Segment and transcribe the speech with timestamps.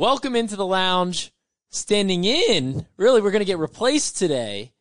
[0.00, 1.30] Welcome into the lounge.
[1.68, 4.72] Standing in, really, we're going to get replaced today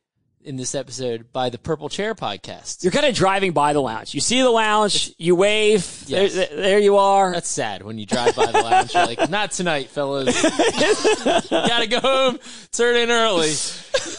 [0.46, 2.86] in this episode by the Purple Chair podcast.
[2.86, 4.14] You're kind of driving by the lounge.
[4.14, 6.06] You see the lounge, you wave.
[6.08, 6.36] Yes.
[6.36, 7.34] There, there you are.
[7.34, 8.94] That's sad when you drive by the lounge.
[8.94, 10.42] You're like, not tonight, fellas.
[11.50, 12.40] Gotta go home.
[12.72, 13.52] Turn in early.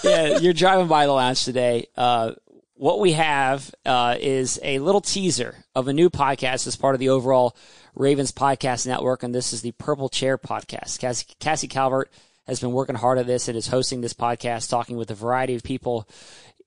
[0.04, 1.86] yeah, you're driving by the lounge today.
[1.96, 2.32] Uh,
[2.80, 6.98] what we have uh, is a little teaser of a new podcast as part of
[6.98, 7.54] the overall
[7.94, 10.98] Ravens podcast network, and this is the Purple Chair podcast.
[10.98, 12.10] Cassie, Cassie Calvert
[12.46, 15.54] has been working hard at this and is hosting this podcast, talking with a variety
[15.54, 16.08] of people,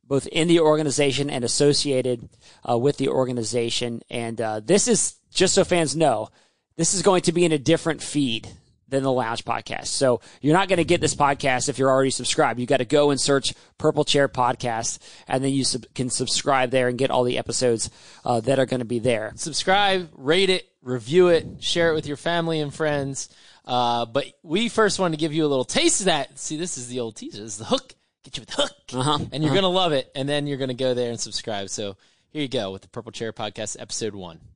[0.08, 2.30] both in the organization and associated
[2.70, 4.04] uh, with the organization.
[4.12, 6.30] And uh, this is just so fans know,
[6.76, 8.50] this is going to be in a different feed
[8.94, 9.88] than the Lounge podcast.
[9.88, 12.60] So you're not going to get this podcast if you're already subscribed.
[12.60, 16.72] You got to go and search Purple Chair Podcast, and then you sub- can subscribe
[16.72, 17.90] there and get all the episodes
[18.24, 19.34] uh, that are going to be there.
[19.36, 23.30] Subscribe, rate it, review it, share it with your family and friends.
[23.66, 26.38] Uh, but we first wanted to give you a little taste of that.
[26.38, 27.42] See, this is the old teaser.
[27.42, 27.96] This is the hook.
[28.24, 28.72] Get you with the hook.
[28.94, 29.26] Uh-huh.
[29.32, 30.12] And you're going to love it.
[30.16, 31.70] And then you're going to go there and subscribe.
[31.70, 31.98] So
[32.30, 34.53] here you go with the Purple Chair Podcast, episode one.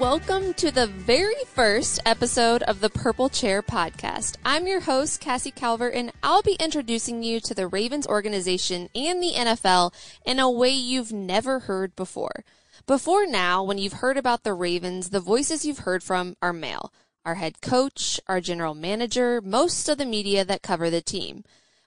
[0.00, 4.36] Welcome to the very first episode of the Purple Chair podcast.
[4.44, 9.22] I'm your host, Cassie Calvert, and I'll be introducing you to the Ravens organization and
[9.22, 12.44] the NFL in a way you've never heard before.
[12.88, 16.92] Before now, when you've heard about the Ravens, the voices you've heard from are male.
[17.24, 21.44] Our head coach, our general manager, most of the media that cover the team.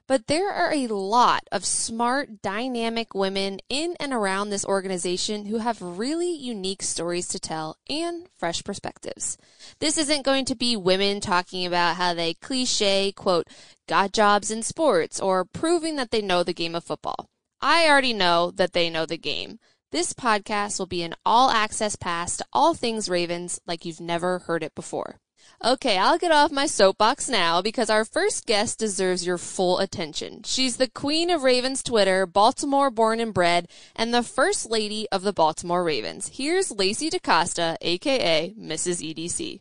[0.08, 5.58] But there are a lot of smart, dynamic women in and around this organization who
[5.58, 9.36] have really unique stories to tell and fresh perspectives.
[9.80, 13.48] This isn't going to be women talking about how they cliche, quote,
[13.86, 17.28] got jobs in sports or proving that they know the game of football.
[17.60, 19.58] I already know that they know the game.
[19.92, 24.38] This podcast will be an all access pass to all things Ravens like you've never
[24.38, 25.20] heard it before.
[25.64, 30.42] Okay, I'll get off my soapbox now because our first guest deserves your full attention.
[30.44, 33.66] She's the queen of Ravens Twitter, Baltimore born and bred,
[33.96, 36.30] and the first lady of the Baltimore Ravens.
[36.34, 39.02] Here's Lacie DeCosta, aka Mrs.
[39.14, 39.60] EDC.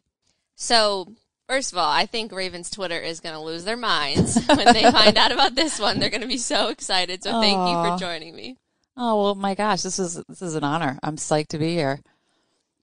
[0.55, 1.13] So,
[1.47, 4.83] first of all, I think Ravens Twitter is going to lose their minds when they
[4.91, 5.97] find out about this one.
[5.99, 7.23] They're going to be so excited.
[7.23, 8.57] So, thank you for joining me.
[8.95, 10.99] Oh well, my gosh, this is this is an honor.
[11.03, 11.99] I'm psyched to be here.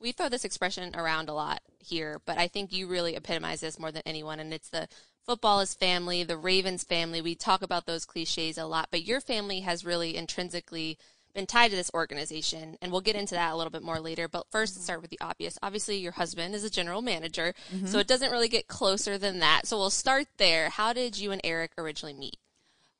[0.00, 3.78] we throw this expression around a lot here, but I think you really epitomize this
[3.78, 4.40] more than anyone.
[4.40, 4.88] And it's the
[5.24, 7.20] football is family, the Ravens family.
[7.20, 10.98] We talk about those cliches a lot, but your family has really intrinsically
[11.34, 12.76] been tied to this organization.
[12.80, 14.28] And we'll get into that a little bit more later.
[14.28, 15.58] But 1st let's start with the obvious.
[15.62, 17.54] Obviously, your husband is a general manager,
[17.86, 19.66] so it doesn't really get closer than that.
[19.66, 20.68] So we'll start there.
[20.70, 22.36] How did you and Eric originally meet?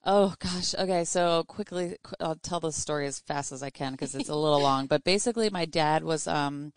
[0.05, 0.75] Oh gosh.
[0.75, 4.29] Okay, so quickly, qu- I'll tell the story as fast as I can because it's
[4.29, 4.87] a little long.
[4.87, 6.73] But basically, my dad was um,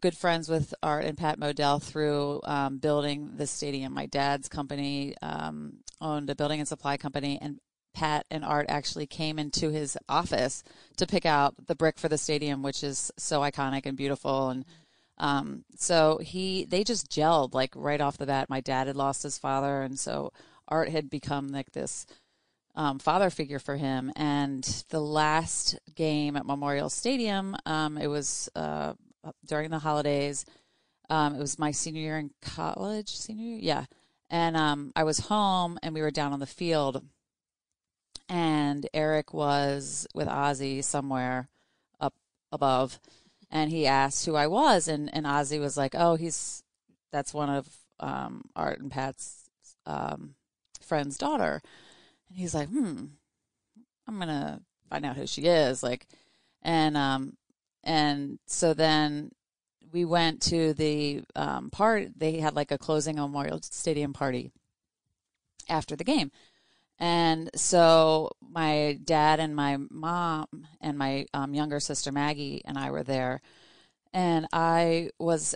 [0.00, 3.94] good friends with Art and Pat Modell through um, building the stadium.
[3.94, 7.58] My dad's company um, owned a building and supply company, and
[7.94, 10.62] Pat and Art actually came into his office
[10.96, 14.50] to pick out the brick for the stadium, which is so iconic and beautiful.
[14.50, 14.64] And
[15.18, 18.50] um, so he, they just gelled like right off the bat.
[18.50, 20.32] My dad had lost his father, and so
[20.68, 22.06] Art had become like this
[22.74, 24.12] um, father figure for him.
[24.14, 28.94] And the last game at Memorial Stadium, um, it was uh,
[29.46, 30.44] during the holidays.
[31.08, 33.84] Um, it was my senior year in college, senior year, yeah.
[34.30, 37.02] And um, I was home, and we were down on the field,
[38.28, 41.48] and Eric was with Ozzie somewhere
[42.00, 42.14] up
[42.52, 43.00] above,
[43.50, 46.62] and he asked who I was, and and Ozzie was like, "Oh, he's
[47.10, 49.50] that's one of um, Art and Pat's
[49.84, 50.36] um,
[50.80, 51.60] friend's daughter,"
[52.28, 53.06] and he's like, "Hmm,
[54.06, 56.06] I'm gonna find out who she is." Like,
[56.62, 57.36] and um,
[57.82, 59.30] and so then
[59.92, 62.08] we went to the um, part.
[62.16, 64.52] They had like a closing Memorial Stadium party
[65.68, 66.30] after the game.
[66.98, 70.46] And so my dad and my mom
[70.80, 73.40] and my um, younger sister Maggie and I were there.
[74.12, 75.54] And I was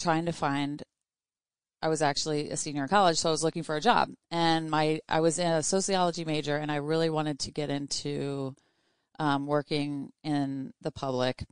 [0.00, 0.82] trying to find,
[1.82, 4.08] I was actually a senior in college, so I was looking for a job.
[4.30, 8.54] And my, I was in a sociology major and I really wanted to get into
[9.18, 11.44] um, working in the public.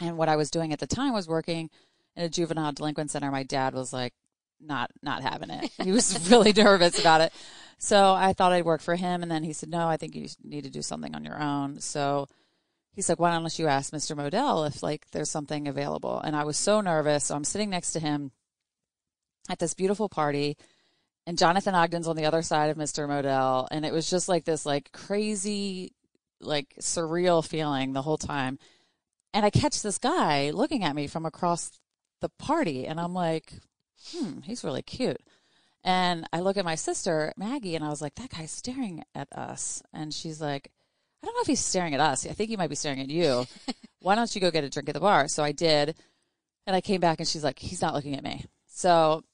[0.00, 1.70] And what I was doing at the time was working
[2.16, 3.30] in a juvenile delinquent center.
[3.30, 4.12] My dad was like,
[4.60, 5.70] not not having it.
[5.82, 7.32] He was really nervous about it.
[7.78, 10.28] So I thought I'd work for him, and then he said, "No, I think you
[10.42, 12.26] need to do something on your own." So
[12.92, 14.16] he's like, "Why don't you ask Mr.
[14.16, 17.24] Modell if like there's something available?" And I was so nervous.
[17.24, 18.32] So I'm sitting next to him
[19.48, 20.56] at this beautiful party,
[21.26, 23.08] and Jonathan Ogden's on the other side of Mr.
[23.08, 25.92] Modell, and it was just like this like crazy
[26.40, 28.58] like surreal feeling the whole time.
[29.32, 31.70] And I catch this guy looking at me from across
[32.20, 33.52] the party, and I'm like,
[34.10, 35.20] hmm, he's really cute.
[35.84, 39.28] And I look at my sister, Maggie, and I was like, that guy's staring at
[39.32, 39.82] us.
[39.92, 40.70] And she's like,
[41.22, 42.26] I don't know if he's staring at us.
[42.26, 43.46] I think he might be staring at you.
[44.00, 45.28] Why don't you go get a drink at the bar?
[45.28, 45.96] So I did.
[46.66, 48.44] And I came back and she's like, he's not looking at me.
[48.66, 49.24] So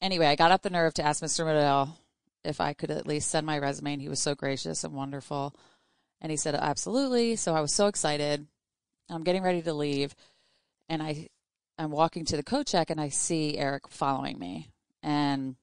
[0.00, 1.44] anyway, I got up the nerve to ask Mr.
[1.44, 1.90] Modell
[2.44, 3.94] if I could at least send my resume.
[3.94, 5.54] And he was so gracious and wonderful.
[6.20, 7.36] And he said, absolutely.
[7.36, 8.46] So I was so excited.
[9.10, 10.14] I'm getting ready to leave.
[10.88, 11.28] And I,
[11.78, 14.68] I'm walking to the coat check and I see Eric following me.
[15.02, 15.56] And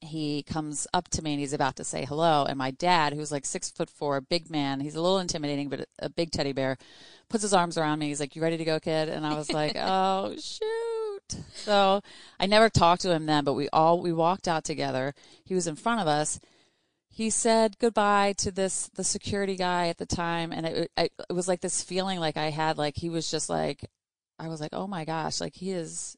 [0.00, 2.44] he comes up to me and he's about to say hello.
[2.44, 5.86] And my dad, who's like six foot four, big man, he's a little intimidating, but
[5.98, 6.78] a big teddy bear,
[7.28, 8.08] puts his arms around me.
[8.08, 9.08] He's like, You ready to go, kid?
[9.08, 11.44] And I was like, Oh, shoot.
[11.54, 12.02] So
[12.38, 15.14] I never talked to him then, but we all, we walked out together.
[15.44, 16.40] He was in front of us.
[17.14, 20.52] He said goodbye to this, the security guy at the time.
[20.52, 23.48] And it, it, it was like this feeling like I had, like he was just
[23.48, 23.84] like,
[24.38, 26.16] I was like, Oh my gosh, like he is,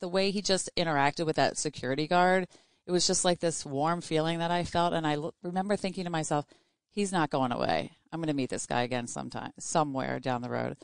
[0.00, 2.48] the way he just interacted with that security guard
[2.86, 4.92] it was just like this warm feeling that I felt.
[4.92, 6.46] And I l- remember thinking to myself,
[6.90, 7.92] he's not going away.
[8.12, 10.76] I'm going to meet this guy again sometime, somewhere down the road.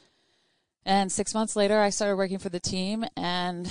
[0.85, 3.69] And six months later, I started working for the team, and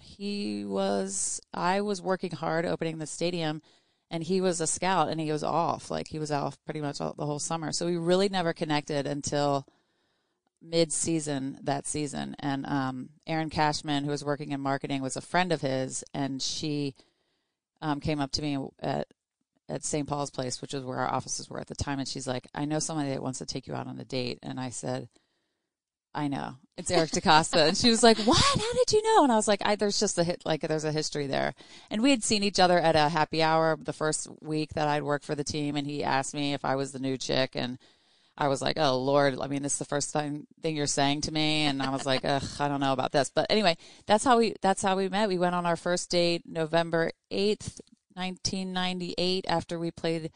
[0.00, 3.62] he was, I was working hard opening the stadium,
[4.12, 5.90] and he was a scout, and he was off.
[5.90, 7.72] Like he was off pretty much all, the whole summer.
[7.72, 9.66] So we really never connected until
[10.60, 12.36] mid season that season.
[12.38, 16.42] And um, Erin Cashman, who was working in marketing, was a friend of his, and
[16.42, 16.94] she,
[17.80, 19.08] um, came up to me at
[19.68, 20.06] at St.
[20.06, 22.66] Paul's Place, which is where our offices were at the time, and she's like, "I
[22.66, 25.08] know somebody that wants to take you out on a date," and I said,
[26.14, 28.42] "I know it's Eric DeCosta," and she was like, "What?
[28.42, 30.84] How did you know?" And I was like, I, "There's just a hit, like there's
[30.84, 31.54] a history there,"
[31.90, 35.02] and we had seen each other at a happy hour the first week that I'd
[35.02, 37.78] worked for the team, and he asked me if I was the new chick, and
[38.36, 41.22] I was like, "Oh Lord, I mean, this is the first time thing you're saying
[41.22, 43.76] to me," and I was like, "Ugh, I don't know about this." But anyway,
[44.06, 45.28] that's how we that's how we met.
[45.28, 47.80] We went on our first date November eighth,
[48.14, 50.30] 1998 after we played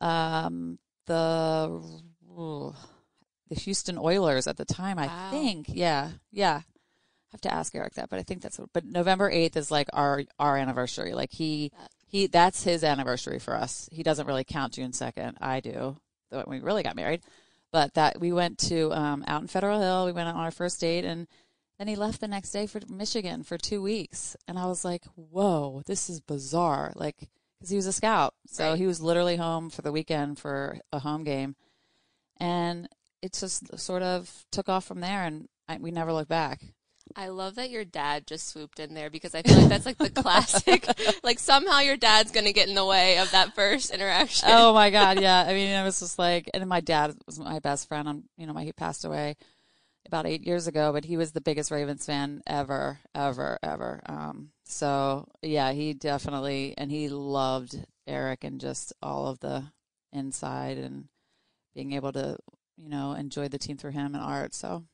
[0.00, 2.02] um, the
[3.48, 4.98] the Houston Oilers at the time.
[4.98, 5.30] I Wow.
[5.30, 6.60] think, yeah, yeah.
[6.64, 8.58] I have to ask Eric that, but I think that's.
[8.58, 11.12] What, but November 8th is like our our anniversary.
[11.14, 11.70] Like he
[12.06, 13.88] he that's his anniversary for us.
[13.92, 15.34] He doesn't really count June 2nd.
[15.40, 15.98] I do.
[16.30, 17.22] When we really got married,
[17.72, 20.06] but that we went to um, out in Federal Hill.
[20.06, 21.26] We went on our first date and.
[21.78, 24.34] Then he left the next day for Michigan for two weeks.
[24.48, 26.92] And I was like, whoa, this is bizarre.
[26.96, 28.34] Like, because he was a scout.
[28.48, 28.78] So Right.
[28.80, 31.54] he was literally home for the weekend for a home game.
[32.40, 32.88] And
[33.22, 35.24] it just sort of took off from there.
[35.24, 36.62] And I, we never looked back.
[37.16, 39.98] I love that your dad just swooped in there because I feel like that's like
[39.98, 40.86] the classic.
[41.22, 44.48] like somehow your dad's gonna get in the way of that first interaction.
[44.52, 45.20] oh my God.
[45.20, 45.40] Yeah.
[45.40, 48.08] I mean, it was just like, and my dad was my best friend.
[48.08, 49.36] I'm, you know, my, he passed away
[50.08, 54.00] about eight years ago, but he was the biggest Ravens fan ever, ever, ever.
[54.06, 59.64] Um, so yeah, he definitely, and he loved Eric and just all of the
[60.12, 61.08] inside and
[61.74, 62.38] being able to,
[62.80, 64.54] you know, enjoy the team through him and art.
[64.54, 64.84] So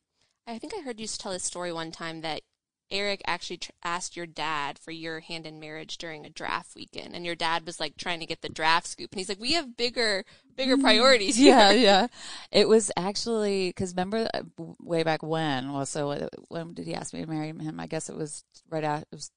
[0.47, 2.43] I think I heard you tell a story one time that
[2.91, 7.15] Eric actually tr- asked your dad for your hand in marriage during a draft weekend,
[7.15, 9.53] and your dad was like trying to get the draft scoop, and he's like, "We
[9.53, 12.07] have bigger, bigger priorities here." yeah, yeah.
[12.53, 14.43] It was actually because remember uh,
[14.81, 15.73] way back when?
[15.73, 17.81] Well, so uh, when did he ask me to marry him?
[17.81, 19.31] I guess it was right after it was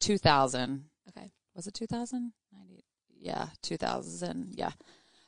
[0.00, 0.86] 2000.
[1.08, 1.30] Okay.
[1.54, 2.32] Was it 2000?
[3.18, 4.54] Yeah, 2000.
[4.56, 4.72] Yeah.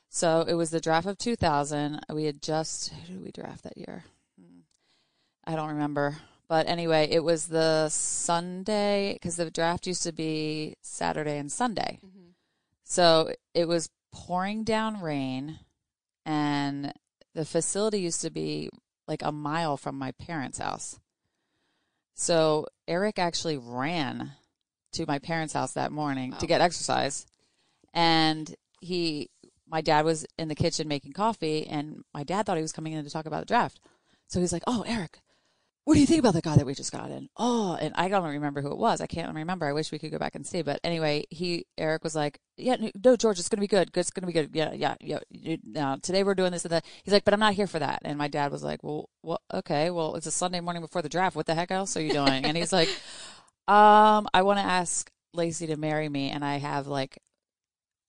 [0.09, 2.01] So it was the draft of 2000.
[2.11, 4.05] We had just who did we draft that year?
[4.39, 4.61] Hmm.
[5.45, 6.17] I don't remember.
[6.47, 11.99] But anyway, it was the Sunday because the draft used to be Saturday and Sunday.
[12.03, 12.33] Mhm.
[12.83, 15.59] So it was pouring down rain,
[16.25, 16.91] and
[17.35, 18.71] the facility used to be
[19.07, 20.99] like a mile from my parents' house.
[22.15, 24.33] So Eric actually ran
[24.93, 27.27] to my parents' house that morning to get exercise,
[27.93, 29.29] and he,
[29.69, 32.93] my dad was in the kitchen making coffee, and my dad thought he was coming
[32.93, 33.79] in to talk about the draft.
[34.27, 35.21] So he's like, "Oh, Eric,
[35.89, 37.29] what do you think about the guy that we just got in?
[37.35, 39.01] Oh, and I don't remember who it was.
[39.01, 39.65] I can't remember.
[39.65, 40.61] I wish we could go back and see.
[40.61, 43.89] But anyway, he Eric was like, "Yeah, no, George, it's gonna be good.
[43.95, 44.51] It's gonna be good.
[44.53, 45.17] Yeah, yeah, yeah.
[45.31, 47.79] You, now today we're doing this and that." He's like, "But I'm not here for
[47.79, 49.89] that." And my dad was like, "Well, well, okay.
[49.89, 51.35] Well, it's a Sunday morning before the draft.
[51.35, 52.89] What the heck else are you doing?" and he's like,
[53.67, 57.17] "Um, I want to ask Lacie to marry me, and I have like."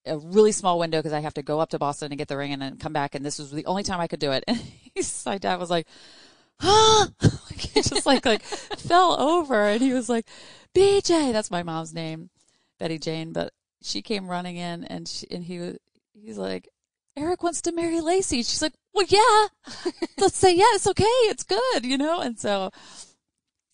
[0.07, 2.37] A really small window because I have to go up to Boston and get the
[2.37, 4.45] ring and then come back, and this was the only time I could do it.
[4.49, 4.57] And
[4.95, 5.87] he's, my dad was like,
[6.61, 7.09] huh?
[7.55, 8.43] he just like like
[8.79, 10.27] fell over and he was like,
[10.75, 12.31] BJ, that's my mom's name,
[12.79, 13.53] Betty Jane, but
[13.83, 15.79] she came running in and she, and he was
[16.15, 16.69] he's like,
[17.17, 18.39] Eric wants to marry Lacie.
[18.39, 21.05] She's like, well, yeah, let's say, yeah, it's okay.
[21.05, 22.21] It's good, you know?
[22.21, 22.71] And so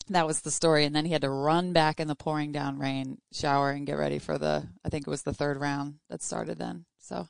[0.08, 0.84] that was the story.
[0.84, 3.94] And then he had to run back in the pouring down rain, shower, and get
[3.94, 6.84] ready for the, I think it was the third round that started then.
[6.98, 7.28] So.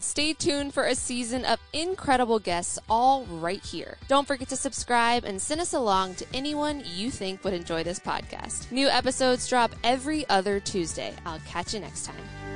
[0.00, 3.98] Stay tuned for a season of incredible guests all right here.
[4.06, 7.98] Don't forget to subscribe and send us along to anyone you think would enjoy this
[7.98, 8.70] podcast.
[8.70, 11.12] New episodes drop every other Tuesday.
[11.26, 12.47] I'll catch you next time.